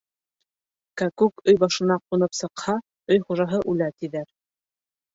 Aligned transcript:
Кәкүк 1.01 1.43
өй 1.53 1.59
башына 1.65 1.99
ҡунып 2.05 2.35
ҡысҡырһа, 2.39 2.77
өй 3.17 3.25
хужаһы 3.31 3.65
үлә, 3.75 3.95
тиҙәр. 3.99 4.29